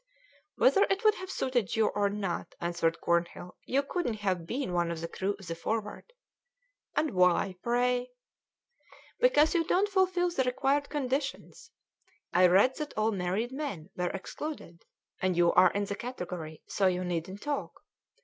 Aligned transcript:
"Whether 0.55 0.81
it 0.89 1.03
would 1.03 1.13
have 1.13 1.29
suited 1.29 1.75
you 1.75 1.89
or 1.89 2.09
not," 2.09 2.55
answered 2.59 2.99
Cornhill, 3.01 3.55
"you 3.65 3.83
couldn't 3.83 4.15
have 4.21 4.47
been 4.47 4.73
one 4.73 4.89
of 4.89 4.99
the 4.99 5.07
crew 5.07 5.35
of 5.37 5.45
the 5.45 5.53
Forward." 5.53 6.11
"And 6.95 7.11
why, 7.11 7.57
pray?" 7.61 8.09
"Because 9.19 9.53
you 9.53 9.63
don't 9.63 9.87
fulfil 9.89 10.31
the 10.31 10.41
required 10.43 10.89
conditions. 10.89 11.69
I 12.33 12.47
read 12.47 12.77
that 12.77 12.95
all 12.97 13.11
married 13.11 13.51
men 13.51 13.91
were 13.95 14.09
excluded, 14.09 14.85
and 15.21 15.37
you 15.37 15.53
are 15.53 15.69
in 15.69 15.85
the 15.85 15.93
category, 15.95 16.63
so 16.65 16.87
you 16.87 17.03
needn't 17.03 17.43
talk. 17.43 17.81